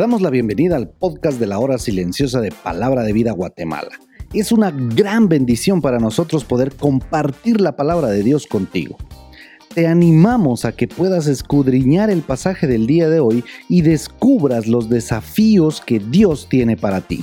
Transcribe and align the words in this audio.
damos 0.00 0.22
la 0.22 0.30
bienvenida 0.30 0.76
al 0.76 0.88
podcast 0.88 1.38
de 1.38 1.46
la 1.46 1.58
hora 1.58 1.76
silenciosa 1.76 2.40
de 2.40 2.50
Palabra 2.50 3.02
de 3.02 3.12
Vida 3.12 3.32
Guatemala. 3.32 3.90
Es 4.32 4.50
una 4.50 4.70
gran 4.70 5.28
bendición 5.28 5.82
para 5.82 5.98
nosotros 5.98 6.46
poder 6.46 6.72
compartir 6.74 7.60
la 7.60 7.76
palabra 7.76 8.08
de 8.08 8.22
Dios 8.22 8.46
contigo. 8.46 8.96
Te 9.74 9.86
animamos 9.86 10.64
a 10.64 10.72
que 10.72 10.88
puedas 10.88 11.26
escudriñar 11.26 12.08
el 12.08 12.22
pasaje 12.22 12.66
del 12.66 12.86
día 12.86 13.10
de 13.10 13.20
hoy 13.20 13.44
y 13.68 13.82
descubras 13.82 14.66
los 14.66 14.88
desafíos 14.88 15.82
que 15.82 15.98
Dios 15.98 16.48
tiene 16.48 16.78
para 16.78 17.02
ti. 17.02 17.22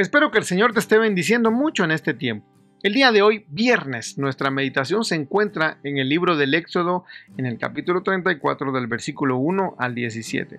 Espero 0.00 0.30
que 0.30 0.38
el 0.38 0.44
Señor 0.44 0.72
te 0.72 0.78
esté 0.78 0.96
bendiciendo 0.96 1.50
mucho 1.50 1.84
en 1.84 1.90
este 1.90 2.14
tiempo. 2.14 2.46
El 2.82 2.94
día 2.94 3.12
de 3.12 3.20
hoy, 3.20 3.44
viernes, 3.50 4.16
nuestra 4.16 4.50
meditación 4.50 5.04
se 5.04 5.14
encuentra 5.14 5.76
en 5.82 5.98
el 5.98 6.08
libro 6.08 6.38
del 6.38 6.54
Éxodo, 6.54 7.04
en 7.36 7.44
el 7.44 7.58
capítulo 7.58 8.02
34 8.02 8.72
del 8.72 8.86
versículo 8.86 9.36
1 9.36 9.74
al 9.78 9.94
17. 9.94 10.58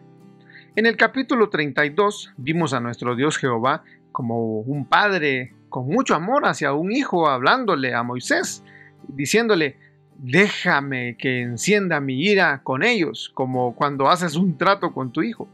En 0.76 0.86
el 0.86 0.96
capítulo 0.96 1.50
32 1.50 2.34
vimos 2.38 2.74
a 2.74 2.82
nuestro 2.82 3.16
Dios 3.16 3.40
Jehová 3.40 3.84
como 4.12 4.60
un 4.60 4.86
padre 4.86 5.56
con 5.70 5.88
mucho 5.88 6.14
amor 6.14 6.46
hacia 6.46 6.74
un 6.74 6.92
hijo, 6.92 7.28
hablándole 7.28 7.96
a 7.96 8.04
Moisés, 8.04 8.64
diciéndole, 9.08 9.76
déjame 10.20 11.18
que 11.18 11.42
encienda 11.42 12.00
mi 12.00 12.22
ira 12.22 12.62
con 12.62 12.84
ellos, 12.84 13.32
como 13.34 13.74
cuando 13.74 14.08
haces 14.08 14.36
un 14.36 14.60
trato 14.60 14.94
con 14.94 15.12
tu 15.12 15.24
hijo. 15.24 15.50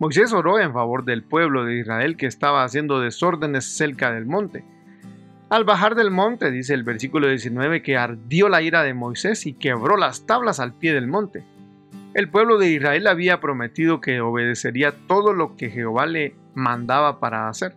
Moisés 0.00 0.32
oró 0.32 0.58
en 0.58 0.72
favor 0.72 1.04
del 1.04 1.22
pueblo 1.22 1.66
de 1.66 1.78
Israel 1.78 2.16
que 2.16 2.24
estaba 2.24 2.64
haciendo 2.64 3.00
desórdenes 3.00 3.66
cerca 3.66 4.10
del 4.10 4.24
monte. 4.24 4.64
Al 5.50 5.64
bajar 5.64 5.94
del 5.94 6.10
monte, 6.10 6.50
dice 6.50 6.72
el 6.72 6.84
versículo 6.84 7.28
19, 7.28 7.82
que 7.82 7.98
ardió 7.98 8.48
la 8.48 8.62
ira 8.62 8.82
de 8.82 8.94
Moisés 8.94 9.44
y 9.44 9.52
quebró 9.52 9.98
las 9.98 10.24
tablas 10.24 10.58
al 10.58 10.72
pie 10.72 10.94
del 10.94 11.06
monte. 11.06 11.44
El 12.14 12.30
pueblo 12.30 12.56
de 12.56 12.70
Israel 12.70 13.08
había 13.08 13.40
prometido 13.40 14.00
que 14.00 14.22
obedecería 14.22 14.94
todo 15.06 15.34
lo 15.34 15.54
que 15.54 15.68
Jehová 15.68 16.06
le 16.06 16.34
mandaba 16.54 17.20
para 17.20 17.50
hacer, 17.50 17.74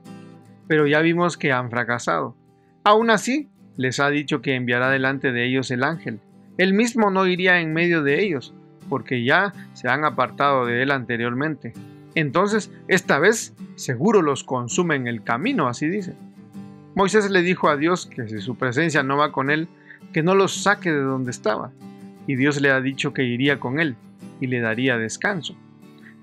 pero 0.70 0.88
ya 0.88 1.02
vimos 1.02 1.36
que 1.36 1.52
han 1.52 1.70
fracasado. 1.70 2.38
Aún 2.86 3.10
así, 3.10 3.50
les 3.76 4.00
ha 4.00 4.10
dicho 4.10 4.42
que 4.42 4.56
enviará 4.56 4.90
delante 4.90 5.34
de 5.34 5.46
ellos 5.46 5.72
el 5.72 5.84
ángel. 5.84 6.22
Él 6.58 6.74
mismo 6.74 7.10
no 7.10 7.28
iría 7.28 7.60
en 7.60 7.74
medio 7.74 8.02
de 8.02 8.24
ellos, 8.24 8.54
porque 8.88 9.26
ya 9.26 9.52
se 9.74 9.90
han 9.90 10.06
apartado 10.06 10.66
de 10.66 10.84
él 10.84 10.92
anteriormente. 10.92 11.74
Entonces, 12.16 12.72
esta 12.88 13.20
vez 13.20 13.54
seguro 13.76 14.22
los 14.22 14.44
consume 14.44 14.96
en 14.96 15.08
el 15.08 15.24
camino, 15.24 15.68
así 15.68 15.88
dice. 15.88 16.14
Moisés 16.96 17.30
le 17.32 17.42
dijo 17.42 17.70
a 17.70 17.78
Dios 17.78 18.06
que 18.06 18.28
si 18.28 18.40
su 18.40 18.56
presencia 18.56 19.02
no 19.02 19.18
va 19.18 19.32
con 19.32 19.50
él, 19.50 19.68
que 20.14 20.22
no 20.22 20.36
los 20.36 20.62
saque 20.62 20.92
de 20.92 21.02
donde 21.02 21.32
estaba. 21.32 21.72
Y 22.28 22.36
Dios 22.36 22.62
le 22.62 22.72
ha 22.72 22.82
dicho 22.82 23.14
que 23.14 23.24
iría 23.24 23.60
con 23.60 23.80
él 23.80 23.96
y 24.40 24.48
le 24.48 24.60
daría 24.60 24.98
descanso. 24.98 25.56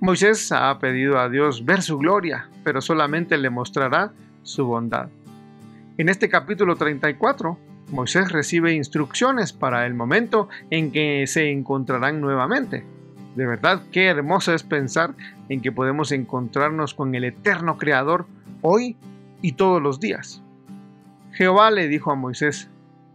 Moisés 0.01 0.51
ha 0.53 0.79
pedido 0.79 1.19
a 1.19 1.29
Dios 1.29 1.65
ver 1.65 1.83
su 1.83 1.99
gloria, 1.99 2.49
pero 2.65 2.81
solamente 2.81 3.37
le 3.37 3.51
mostrará 3.51 4.13
su 4.43 4.65
bondad. 4.65 5.09
En 5.99 6.09
este 6.09 6.31
capítulo 6.31 6.77
34, 6.77 7.59
Moisés 7.91 8.33
recibe 8.33 8.73
instrucciones 8.73 9.53
para 9.53 9.85
el 9.87 9.95
momento 9.95 10.49
en 10.71 10.93
que 10.93 11.27
se 11.27 11.51
encontrarán 11.51 12.21
nuevamente. 12.21 12.85
De 13.41 13.47
verdad, 13.47 13.81
qué 13.91 14.05
hermoso 14.05 14.53
es 14.53 14.63
pensar 14.63 15.15
en 15.49 15.63
que 15.63 15.73
podemos 15.73 16.13
encontrarnos 16.13 16.93
con 16.93 17.15
el 17.15 17.25
eterno 17.25 17.79
Creador 17.79 18.27
hoy 18.61 18.99
y 19.41 19.53
todos 19.53 19.81
los 19.81 19.99
días. 19.99 20.43
Jehová 21.33 21.71
le 21.71 21.89
dijo 21.89 22.13
a 22.13 22.17
Moisés, 22.17 22.69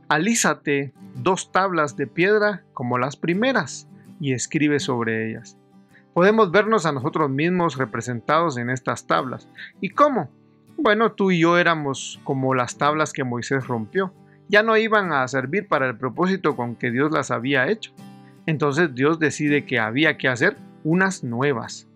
alízate 0.09 0.93
dos 1.13 1.51
tablas 1.51 1.95
de 1.95 2.07
piedra 2.07 2.63
como 2.73 2.97
las 2.97 3.17
primeras 3.17 3.87
y 4.19 4.33
escribe 4.33 4.79
sobre 4.79 5.29
ellas. 5.29 5.59
Podemos 6.15 6.49
vernos 6.49 6.87
a 6.87 6.91
nosotros 6.91 7.29
mismos 7.29 7.77
representados 7.77 8.57
en 8.57 8.71
estas 8.71 9.05
tablas. 9.05 9.47
¿Y 9.79 9.89
cómo? 9.89 10.31
Bueno, 10.75 11.11
tú 11.11 11.29
y 11.29 11.41
yo 11.41 11.59
éramos 11.59 12.19
como 12.23 12.55
las 12.55 12.79
tablas 12.79 13.13
que 13.13 13.23
Moisés 13.23 13.67
rompió. 13.67 14.11
Ya 14.49 14.63
no 14.63 14.75
iban 14.75 15.13
a 15.13 15.27
servir 15.27 15.67
para 15.67 15.87
el 15.87 15.99
propósito 15.99 16.55
con 16.55 16.75
que 16.75 16.89
Dios 16.89 17.11
las 17.11 17.29
había 17.29 17.67
hecho. 17.67 17.93
Entonces 18.45 18.93
Dios 18.93 19.19
decide 19.19 19.65
que 19.65 19.79
había 19.79 20.17
que 20.17 20.27
hacer 20.27 20.57
unas 20.83 21.23
nuevas, 21.23 21.87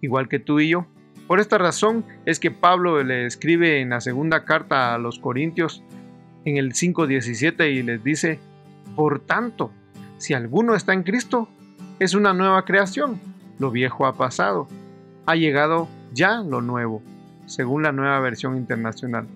igual 0.00 0.28
que 0.28 0.38
tú 0.38 0.60
y 0.60 0.70
yo. 0.70 0.86
Por 1.26 1.40
esta 1.40 1.58
razón 1.58 2.04
es 2.24 2.38
que 2.38 2.50
Pablo 2.50 3.02
le 3.02 3.26
escribe 3.26 3.80
en 3.80 3.90
la 3.90 4.00
segunda 4.00 4.44
carta 4.44 4.94
a 4.94 4.98
los 4.98 5.18
Corintios 5.18 5.82
en 6.44 6.56
el 6.56 6.72
5.17 6.72 7.72
y 7.72 7.82
les 7.82 8.02
dice, 8.02 8.38
por 8.94 9.20
tanto, 9.20 9.72
si 10.18 10.32
alguno 10.34 10.74
está 10.74 10.92
en 10.92 11.02
Cristo, 11.02 11.48
es 11.98 12.14
una 12.14 12.32
nueva 12.32 12.64
creación, 12.64 13.20
lo 13.58 13.70
viejo 13.70 14.06
ha 14.06 14.16
pasado, 14.16 14.68
ha 15.26 15.34
llegado 15.34 15.88
ya 16.12 16.42
lo 16.42 16.62
nuevo, 16.62 17.02
según 17.46 17.82
la 17.82 17.92
nueva 17.92 18.20
versión 18.20 18.56
internacional. 18.56 19.26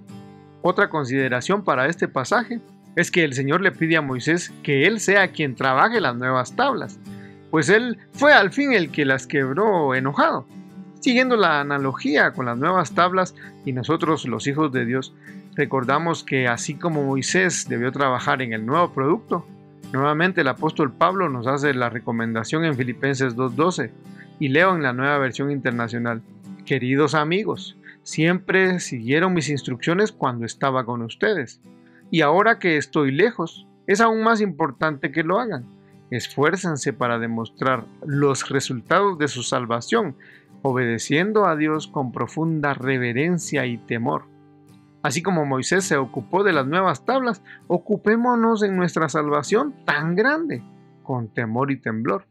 Otra 0.62 0.88
consideración 0.88 1.64
para 1.64 1.86
este 1.86 2.06
pasaje 2.06 2.60
es 2.96 3.10
que 3.10 3.24
el 3.24 3.34
Señor 3.34 3.60
le 3.60 3.72
pide 3.72 3.96
a 3.96 4.02
Moisés 4.02 4.52
que 4.62 4.86
él 4.86 5.00
sea 5.00 5.28
quien 5.28 5.54
trabaje 5.54 6.00
las 6.00 6.16
nuevas 6.16 6.56
tablas, 6.56 6.98
pues 7.50 7.68
él 7.68 7.98
fue 8.12 8.32
al 8.32 8.52
fin 8.52 8.72
el 8.72 8.90
que 8.90 9.04
las 9.04 9.26
quebró 9.26 9.94
enojado. 9.94 10.46
Siguiendo 11.00 11.36
la 11.36 11.60
analogía 11.60 12.32
con 12.32 12.46
las 12.46 12.58
nuevas 12.58 12.92
tablas 12.92 13.34
y 13.64 13.72
nosotros 13.72 14.26
los 14.26 14.46
hijos 14.46 14.70
de 14.72 14.84
Dios, 14.84 15.14
recordamos 15.54 16.24
que 16.24 16.46
así 16.46 16.74
como 16.74 17.04
Moisés 17.04 17.66
debió 17.68 17.90
trabajar 17.90 18.42
en 18.42 18.52
el 18.52 18.66
nuevo 18.66 18.92
producto, 18.92 19.46
nuevamente 19.92 20.42
el 20.42 20.48
apóstol 20.48 20.92
Pablo 20.92 21.28
nos 21.28 21.46
hace 21.46 21.72
la 21.74 21.88
recomendación 21.88 22.64
en 22.64 22.76
Filipenses 22.76 23.34
2.12 23.34 23.90
y 24.38 24.48
leo 24.48 24.74
en 24.74 24.82
la 24.82 24.92
nueva 24.92 25.18
versión 25.18 25.50
internacional. 25.50 26.22
Queridos 26.66 27.14
amigos, 27.14 27.76
siempre 28.02 28.78
siguieron 28.78 29.32
mis 29.32 29.48
instrucciones 29.48 30.12
cuando 30.12 30.44
estaba 30.44 30.84
con 30.84 31.02
ustedes 31.02 31.60
y 32.10 32.22
ahora 32.22 32.59
que 32.59 32.76
estoy 32.76 33.12
lejos, 33.12 33.66
es 33.87 34.00
aún 34.00 34.22
más 34.22 34.41
importante 34.41 35.12
que 35.12 35.22
lo 35.22 35.38
hagan. 35.38 35.65
Esfuérzanse 36.10 36.93
para 36.93 37.19
demostrar 37.19 37.84
los 38.04 38.48
resultados 38.48 39.19
de 39.19 39.28
su 39.28 39.43
salvación, 39.43 40.16
obedeciendo 40.62 41.47
a 41.47 41.56
Dios 41.56 41.87
con 41.87 42.12
profunda 42.12 42.75
reverencia 42.75 43.66
y 43.66 43.78
temor. 43.78 44.25
Así 45.03 45.22
como 45.22 45.47
Moisés 45.47 45.84
se 45.84 45.97
ocupó 45.97 46.43
de 46.44 46.53
las 46.53 46.66
nuevas 46.66 47.04
tablas, 47.04 47.43
ocupémonos 47.69 48.62
en 48.62 48.77
nuestra 48.77 49.09
salvación 49.09 49.75
tan 49.84 50.15
grande, 50.15 50.62
con 51.03 51.28
temor 51.28 51.71
y 51.71 51.78
temblor. 51.78 52.27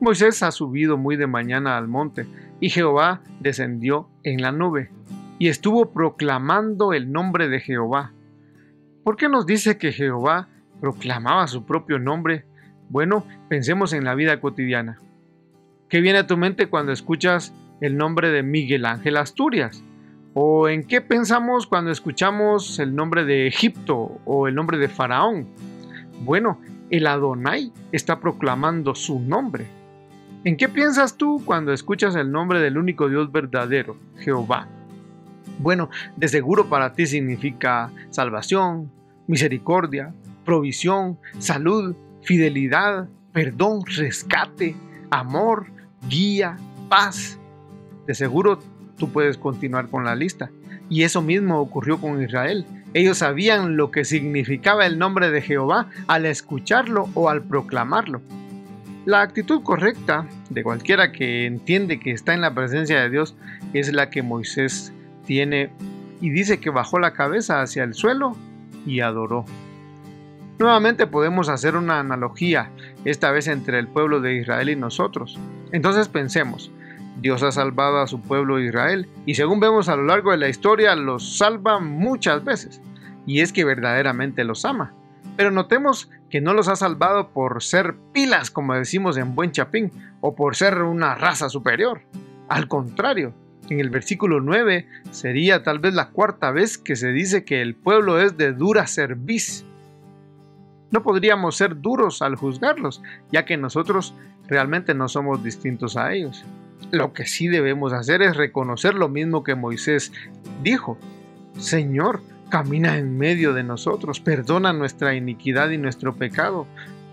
Moisés 0.00 0.42
ha 0.42 0.50
subido 0.50 0.96
muy 0.96 1.16
de 1.16 1.26
mañana 1.26 1.76
al 1.76 1.86
monte, 1.86 2.26
y 2.60 2.70
Jehová 2.70 3.20
descendió 3.40 4.08
en 4.24 4.42
la 4.42 4.52
nube, 4.52 4.90
y 5.38 5.48
estuvo 5.48 5.92
proclamando 5.92 6.92
el 6.92 7.12
nombre 7.12 7.48
de 7.48 7.60
Jehová, 7.60 8.12
¿Por 9.06 9.16
qué 9.16 9.28
nos 9.28 9.46
dice 9.46 9.78
que 9.78 9.92
Jehová 9.92 10.48
proclamaba 10.80 11.46
su 11.46 11.64
propio 11.64 12.00
nombre? 12.00 12.44
Bueno, 12.88 13.24
pensemos 13.48 13.92
en 13.92 14.02
la 14.02 14.16
vida 14.16 14.40
cotidiana. 14.40 14.98
¿Qué 15.88 16.00
viene 16.00 16.18
a 16.18 16.26
tu 16.26 16.36
mente 16.36 16.66
cuando 16.66 16.90
escuchas 16.90 17.54
el 17.80 17.96
nombre 17.96 18.30
de 18.30 18.42
Miguel 18.42 18.84
Ángel 18.84 19.16
Asturias? 19.16 19.80
¿O 20.34 20.68
en 20.68 20.82
qué 20.82 21.00
pensamos 21.02 21.68
cuando 21.68 21.92
escuchamos 21.92 22.80
el 22.80 22.96
nombre 22.96 23.24
de 23.24 23.46
Egipto 23.46 24.20
o 24.24 24.48
el 24.48 24.56
nombre 24.56 24.76
de 24.76 24.88
Faraón? 24.88 25.46
Bueno, 26.24 26.60
el 26.90 27.06
Adonai 27.06 27.72
está 27.92 28.18
proclamando 28.18 28.96
su 28.96 29.20
nombre. 29.20 29.68
¿En 30.42 30.56
qué 30.56 30.68
piensas 30.68 31.16
tú 31.16 31.40
cuando 31.44 31.72
escuchas 31.72 32.16
el 32.16 32.32
nombre 32.32 32.58
del 32.58 32.76
único 32.76 33.08
Dios 33.08 33.30
verdadero, 33.30 33.96
Jehová? 34.16 34.66
Bueno, 35.60 35.90
de 36.16 36.26
seguro 36.26 36.68
para 36.68 36.92
ti 36.92 37.06
significa 37.06 37.90
salvación, 38.10 38.90
misericordia, 39.26 40.14
provisión, 40.44 41.18
salud, 41.38 41.94
fidelidad, 42.22 43.08
perdón, 43.32 43.82
rescate, 43.86 44.76
amor, 45.10 45.66
guía, 46.08 46.56
paz. 46.88 47.38
De 48.06 48.14
seguro 48.14 48.58
tú 48.96 49.10
puedes 49.10 49.36
continuar 49.36 49.88
con 49.88 50.04
la 50.04 50.14
lista. 50.14 50.50
Y 50.88 51.02
eso 51.02 51.20
mismo 51.20 51.60
ocurrió 51.60 52.00
con 52.00 52.22
Israel. 52.22 52.64
Ellos 52.94 53.18
sabían 53.18 53.76
lo 53.76 53.90
que 53.90 54.04
significaba 54.04 54.86
el 54.86 54.98
nombre 54.98 55.30
de 55.30 55.42
Jehová 55.42 55.90
al 56.06 56.26
escucharlo 56.26 57.08
o 57.14 57.28
al 57.28 57.42
proclamarlo. 57.42 58.22
La 59.04 59.20
actitud 59.20 59.62
correcta 59.62 60.26
de 60.50 60.62
cualquiera 60.62 61.12
que 61.12 61.46
entiende 61.46 62.00
que 62.00 62.12
está 62.12 62.34
en 62.34 62.40
la 62.40 62.54
presencia 62.54 63.00
de 63.00 63.10
Dios 63.10 63.36
es 63.72 63.92
la 63.92 64.10
que 64.10 64.22
Moisés 64.22 64.92
tiene 65.26 65.70
y 66.20 66.30
dice 66.30 66.58
que 66.58 66.70
bajó 66.70 66.98
la 66.98 67.12
cabeza 67.12 67.60
hacia 67.60 67.84
el 67.84 67.94
suelo 67.94 68.36
y 68.86 69.00
adoró. 69.00 69.44
Nuevamente 70.58 71.06
podemos 71.06 71.50
hacer 71.50 71.76
una 71.76 72.00
analogía, 72.00 72.70
esta 73.04 73.30
vez 73.30 73.46
entre 73.46 73.78
el 73.78 73.88
pueblo 73.88 74.20
de 74.20 74.36
Israel 74.36 74.70
y 74.70 74.76
nosotros. 74.76 75.38
Entonces 75.72 76.08
pensemos, 76.08 76.70
Dios 77.20 77.42
ha 77.42 77.52
salvado 77.52 78.00
a 78.00 78.06
su 78.06 78.20
pueblo 78.20 78.60
Israel 78.60 79.08
y 79.26 79.34
según 79.34 79.60
vemos 79.60 79.88
a 79.88 79.96
lo 79.96 80.04
largo 80.04 80.30
de 80.30 80.38
la 80.38 80.48
historia 80.48 80.94
los 80.94 81.36
salva 81.36 81.78
muchas 81.78 82.44
veces. 82.44 82.80
Y 83.26 83.40
es 83.40 83.52
que 83.52 83.64
verdaderamente 83.64 84.44
los 84.44 84.64
ama. 84.64 84.94
Pero 85.36 85.50
notemos 85.50 86.10
que 86.30 86.40
no 86.40 86.54
los 86.54 86.68
ha 86.68 86.76
salvado 86.76 87.28
por 87.28 87.62
ser 87.62 87.96
pilas, 88.12 88.50
como 88.50 88.74
decimos 88.74 89.16
en 89.16 89.34
buen 89.34 89.52
chapín, 89.52 89.90
o 90.20 90.34
por 90.34 90.56
ser 90.56 90.82
una 90.82 91.14
raza 91.14 91.48
superior. 91.48 92.02
Al 92.48 92.68
contrario, 92.68 93.34
en 93.68 93.80
el 93.80 93.90
versículo 93.90 94.40
9 94.40 94.86
sería 95.10 95.62
tal 95.62 95.78
vez 95.78 95.94
la 95.94 96.10
cuarta 96.10 96.50
vez 96.50 96.78
que 96.78 96.96
se 96.96 97.12
dice 97.12 97.44
que 97.44 97.62
el 97.62 97.74
pueblo 97.74 98.20
es 98.20 98.36
de 98.36 98.52
dura 98.52 98.86
cerviz. 98.86 99.64
No 100.90 101.02
podríamos 101.02 101.56
ser 101.56 101.80
duros 101.80 102.22
al 102.22 102.36
juzgarlos, 102.36 103.02
ya 103.32 103.44
que 103.44 103.56
nosotros 103.56 104.14
realmente 104.46 104.94
no 104.94 105.08
somos 105.08 105.42
distintos 105.42 105.96
a 105.96 106.12
ellos. 106.12 106.44
Lo 106.92 107.12
que 107.12 107.26
sí 107.26 107.48
debemos 107.48 107.92
hacer 107.92 108.22
es 108.22 108.36
reconocer 108.36 108.94
lo 108.94 109.08
mismo 109.08 109.42
que 109.42 109.54
Moisés 109.54 110.12
dijo. 110.62 110.96
Señor, 111.58 112.22
camina 112.48 112.98
en 112.98 113.18
medio 113.18 113.52
de 113.52 113.64
nosotros, 113.64 114.20
perdona 114.20 114.72
nuestra 114.72 115.14
iniquidad 115.14 115.70
y 115.70 115.78
nuestro 115.78 116.14
pecado, 116.14 116.66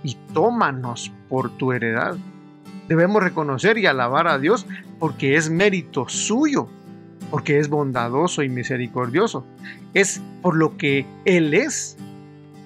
y 0.03 0.15
tómanos 0.33 1.11
por 1.29 1.49
tu 1.57 1.71
heredad. 1.71 2.17
Debemos 2.87 3.23
reconocer 3.23 3.77
y 3.77 3.85
alabar 3.85 4.27
a 4.27 4.39
Dios 4.39 4.65
porque 4.99 5.35
es 5.35 5.49
mérito 5.49 6.07
suyo, 6.09 6.67
porque 7.31 7.59
es 7.59 7.69
bondadoso 7.69 8.43
y 8.43 8.49
misericordioso. 8.49 9.45
Es 9.93 10.21
por 10.41 10.55
lo 10.55 10.77
que 10.77 11.05
Él 11.25 11.53
es, 11.53 11.97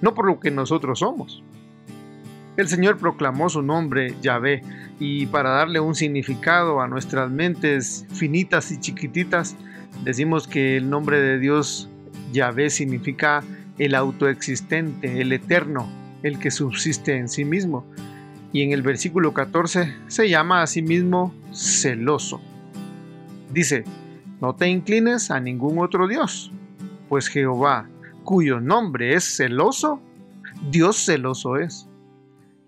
no 0.02 0.14
por 0.14 0.26
lo 0.26 0.40
que 0.40 0.50
nosotros 0.50 1.00
somos. 1.00 1.42
El 2.56 2.66
Señor 2.66 2.98
proclamó 2.98 3.48
su 3.48 3.62
nombre, 3.62 4.16
Yahvé, 4.20 4.62
y 4.98 5.26
para 5.26 5.50
darle 5.50 5.78
un 5.78 5.94
significado 5.94 6.80
a 6.80 6.88
nuestras 6.88 7.30
mentes 7.30 8.04
finitas 8.12 8.72
y 8.72 8.80
chiquititas, 8.80 9.56
decimos 10.02 10.48
que 10.48 10.76
el 10.76 10.90
nombre 10.90 11.20
de 11.20 11.38
Dios, 11.38 11.88
Yahvé, 12.32 12.70
significa 12.70 13.44
el 13.78 13.94
autoexistente, 13.94 15.20
el 15.20 15.32
eterno, 15.32 15.88
el 16.24 16.40
que 16.40 16.50
subsiste 16.50 17.16
en 17.16 17.28
sí 17.28 17.44
mismo. 17.44 17.86
Y 18.52 18.62
en 18.62 18.72
el 18.72 18.82
versículo 18.82 19.34
14 19.34 19.94
se 20.06 20.28
llama 20.28 20.62
a 20.62 20.66
sí 20.66 20.82
mismo 20.82 21.34
celoso. 21.52 22.40
Dice, 23.50 23.84
no 24.40 24.54
te 24.54 24.68
inclines 24.68 25.30
a 25.30 25.40
ningún 25.40 25.78
otro 25.78 26.06
Dios, 26.06 26.52
pues 27.08 27.28
Jehová, 27.28 27.88
cuyo 28.24 28.60
nombre 28.60 29.14
es 29.14 29.24
celoso, 29.36 30.00
Dios 30.70 31.04
celoso 31.04 31.56
es. 31.56 31.88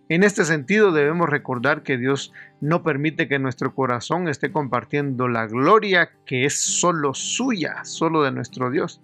En 0.08 0.24
este 0.24 0.44
sentido 0.44 0.90
debemos 0.90 1.28
recordar 1.28 1.84
que 1.84 1.96
Dios 1.96 2.32
no 2.60 2.82
permite 2.82 3.28
que 3.28 3.38
nuestro 3.38 3.74
corazón 3.74 4.26
esté 4.26 4.50
compartiendo 4.50 5.28
la 5.28 5.46
gloria 5.46 6.10
que 6.26 6.44
es 6.44 6.58
solo 6.58 7.14
suya, 7.14 7.84
solo 7.84 8.24
de 8.24 8.32
nuestro 8.32 8.70
Dios. 8.70 9.00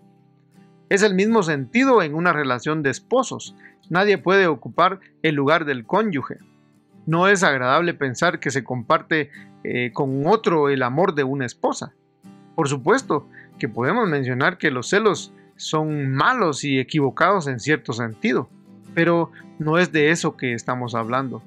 Es 0.89 1.03
el 1.03 1.15
mismo 1.15 1.45
sentido 1.45 2.03
en 2.03 2.15
una 2.15 2.33
relación 2.33 2.83
de 2.83 2.91
esposos. 2.91 3.55
Nadie 3.89 4.19
puede 4.19 4.49
ocupar 4.49 4.99
el 5.23 5.37
lugar 5.37 5.65
del 5.65 5.87
cónyuge. 5.87 6.39
No 7.07 7.29
es 7.29 7.43
agradable 7.43 7.95
pensar 7.95 8.41
que 8.41 8.51
se 8.51 8.65
comparte 8.65 9.31
eh, 9.65 9.91
con 9.93 10.27
otro 10.27 10.69
el 10.69 10.83
amor 10.83 11.15
de 11.15 11.25
una 11.25 11.47
esposa. 11.47 11.95
Por 12.55 12.69
supuesto 12.69 13.29
que 13.59 13.69
podemos 13.69 14.09
mencionar 14.09 14.59
que 14.59 14.71
los 14.71 14.89
celos 14.89 15.33
son 15.57 16.13
malos 16.13 16.65
y 16.65 16.79
equivocados 16.79 17.47
en 17.47 17.61
cierto 17.61 17.93
sentido, 17.93 18.49
pero 18.95 19.31
no 19.59 19.79
es 19.79 19.93
de 19.93 20.11
eso 20.11 20.37
que 20.37 20.53
estamos 20.53 20.95
hablando. 20.95 21.43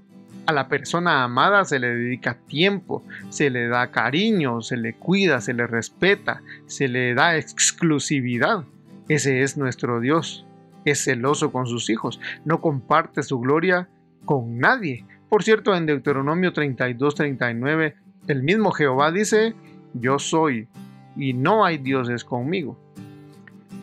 A 0.46 0.52
la 0.52 0.68
persona 0.68 1.24
amada 1.24 1.64
se 1.66 1.78
le 1.78 1.96
dedica 1.96 2.38
tiempo, 2.48 3.04
se 3.30 3.52
le 3.52 3.68
da 3.68 3.92
cariño, 3.92 4.62
se 4.62 4.78
le 4.78 4.96
cuida, 4.96 5.42
se 5.42 5.54
le 5.54 5.68
respeta, 5.68 6.42
se 6.66 6.88
le 6.88 7.14
da 7.14 7.38
exclusividad. 7.38 8.64
Ese 9.08 9.44
es 9.44 9.58
nuestro 9.58 10.00
Dios. 10.00 10.48
Es 10.86 11.04
celoso 11.04 11.52
con 11.52 11.68
sus 11.68 11.90
hijos, 11.90 12.20
no 12.46 12.62
comparte 12.62 13.22
su 13.22 13.40
gloria 13.40 13.90
con 14.26 14.58
nadie. 14.58 15.06
Por 15.30 15.44
cierto, 15.44 15.76
en 15.76 15.86
Deuteronomio 15.86 16.52
32-39, 16.52 17.94
el 18.28 18.44
mismo 18.44 18.72
Jehová 18.72 19.12
dice, 19.12 19.54
yo 19.94 20.18
soy 20.18 20.68
y 21.16 21.34
no 21.34 21.64
hay 21.64 21.78
dioses 21.78 22.24
conmigo. 22.24 22.78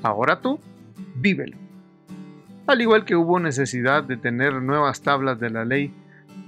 Ahora 0.03 0.41
tú, 0.41 0.59
vívelo. 1.15 1.57
Al 2.67 2.81
igual 2.81 3.05
que 3.05 3.15
hubo 3.15 3.39
necesidad 3.39 4.03
de 4.03 4.17
tener 4.17 4.61
nuevas 4.61 5.03
tablas 5.03 5.39
de 5.39 5.51
la 5.51 5.65
ley, 5.65 5.93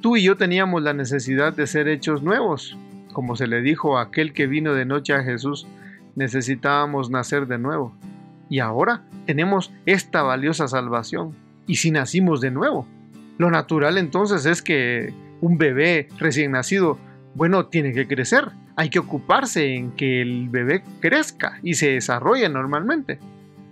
tú 0.01 0.17
y 0.17 0.25
yo 0.25 0.37
teníamos 0.37 0.83
la 0.83 0.93
necesidad 0.93 1.53
de 1.53 1.69
ser 1.69 1.87
hechos 1.87 2.23
nuevos. 2.23 2.77
Como 3.13 3.37
se 3.37 3.47
le 3.47 3.63
dijo 3.63 3.99
a 3.99 4.03
aquel 4.03 4.33
que 4.33 4.49
vino 4.49 4.75
de 4.75 4.85
noche 4.85 5.15
a 5.15 5.23
Jesús, 5.23 5.69
necesitábamos 6.17 7.11
nacer 7.11 7.47
de 7.47 7.59
nuevo. 7.59 7.95
Y 8.49 8.59
ahora 8.59 9.03
tenemos 9.27 9.73
esta 9.87 10.23
valiosa 10.23 10.67
salvación. 10.67 11.37
Y 11.69 11.77
si 11.77 11.93
nacimos 11.93 12.41
de 12.41 12.51
nuevo, 12.51 12.87
lo 13.39 13.51
natural 13.51 13.99
entonces 13.99 14.45
es 14.47 14.63
que 14.63 15.15
un 15.41 15.59
bebé 15.59 16.09
recién 16.19 16.53
nacido, 16.53 16.99
bueno, 17.35 17.67
tiene 17.67 17.93
que 17.93 18.07
crecer. 18.07 18.49
Hay 18.77 18.91
que 18.91 18.99
ocuparse 18.99 19.75
en 19.75 19.93
que 19.93 20.21
el 20.21 20.49
bebé 20.49 20.83
crezca 21.01 21.59
y 21.63 21.75
se 21.75 21.91
desarrolle 21.91 22.49
normalmente. 22.49 23.19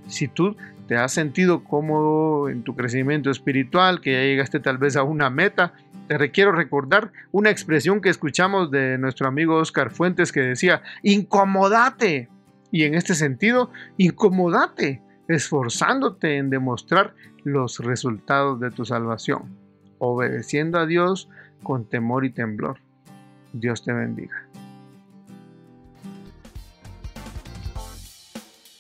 Si 0.07 0.29
tú 0.29 0.57
te 0.87 0.97
has 0.97 1.13
sentido 1.13 1.65
cómodo 1.65 2.49
en 2.49 2.63
tu 2.63 2.77
crecimiento 2.77 3.31
espiritual, 3.31 4.01
que 4.01 4.13
ya 4.13 4.21
llegaste 4.21 4.61
tal 4.61 4.79
vez 4.79 4.97
a 4.97 5.03
una 5.03 5.31
meta, 5.31 5.73
te 6.07 6.17
requiero 6.17 6.53
recordar 6.53 7.11
una 7.33 7.51
expresión 7.51 8.01
que 8.01 8.09
escuchamos 8.09 8.71
de 8.71 8.99
nuestro 8.99 9.27
amigo 9.27 9.57
Oscar 9.57 9.91
Fuentes 9.91 10.31
que 10.31 10.41
decía, 10.41 10.83
incomodate. 11.03 12.29
Y 12.71 12.85
en 12.85 12.95
este 12.95 13.15
sentido, 13.15 13.71
incomodate, 13.97 15.03
esforzándote 15.29 16.37
en 16.37 16.51
demostrar 16.51 17.15
los 17.45 17.79
resultados 17.79 18.61
de 18.61 18.71
tu 18.71 18.85
salvación, 18.85 19.57
obedeciendo 19.99 20.79
a 20.79 20.87
Dios 20.87 21.29
con 21.63 21.85
temor 21.85 22.25
y 22.25 22.31
temblor. 22.31 22.79
Dios 23.53 23.85
te 23.85 23.93
bendiga. 23.93 24.47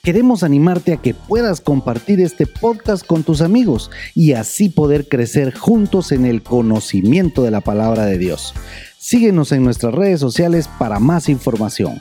Queremos 0.07 0.45
animarte 0.45 0.93
a 0.93 0.99
que 0.99 1.15
puedas 1.15 1.61
compartir 1.61 2.21
este 2.21 2.47
podcast 2.47 3.05
con 3.05 3.25
tus 3.25 3.41
amigos 3.41 3.91
y 4.15 4.35
así 4.35 4.69
poder 4.69 5.09
crecer 5.09 5.53
juntos 5.53 6.13
en 6.13 6.27
el 6.27 6.45
conocimiento 6.45 7.43
de 7.43 7.51
la 7.51 7.61
palabra 7.61 8.05
de 8.05 8.17
Dios. 8.17 8.55
Síguenos 8.99 9.51
en 9.51 9.65
nuestras 9.65 9.93
redes 9.93 10.21
sociales 10.21 10.69
para 10.79 11.01
más 11.01 11.29
información. 11.29 12.01